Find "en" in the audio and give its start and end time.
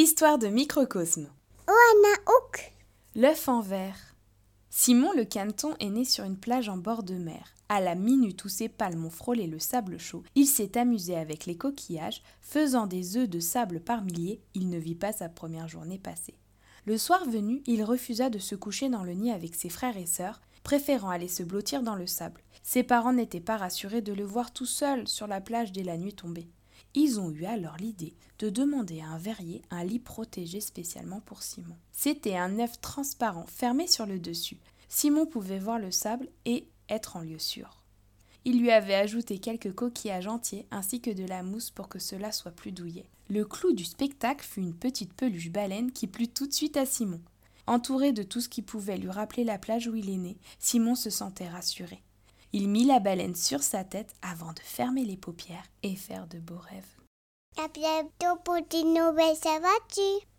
3.48-3.60, 6.68-6.76, 37.16-37.20